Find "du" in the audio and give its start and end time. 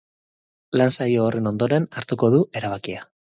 2.37-2.41